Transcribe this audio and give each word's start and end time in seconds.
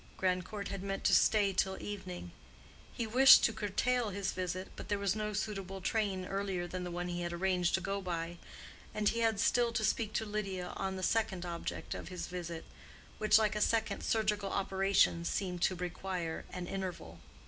Grandcourt 0.17 0.69
had 0.69 0.81
meant 0.81 1.03
to 1.03 1.13
stay 1.13 1.53
till 1.53 1.79
evening; 1.79 2.31
he 2.91 3.05
wished 3.05 3.43
to 3.43 3.53
curtail 3.53 4.09
his 4.09 4.31
visit, 4.31 4.69
but 4.75 4.89
there 4.89 4.97
was 4.97 5.15
no 5.15 5.31
suitable 5.31 5.79
train 5.79 6.25
earlier 6.25 6.65
than 6.65 6.83
the 6.83 6.89
one 6.89 7.07
he 7.07 7.21
had 7.21 7.31
arranged 7.31 7.75
to 7.75 7.81
go 7.81 8.01
by, 8.01 8.39
and 8.95 9.09
he 9.09 9.19
had 9.19 9.39
still 9.39 9.71
to 9.71 9.83
speak 9.85 10.11
to 10.13 10.25
Lydia 10.25 10.73
on 10.75 10.95
the 10.95 11.03
second 11.03 11.45
object 11.45 11.93
of 11.93 12.07
his 12.07 12.25
visit, 12.25 12.65
which 13.19 13.37
like 13.37 13.55
a 13.55 13.61
second 13.61 14.01
surgical 14.01 14.49
operation 14.49 15.23
seemed 15.23 15.61
to 15.61 15.75
require 15.75 16.45
an 16.51 16.65
interval. 16.65 17.19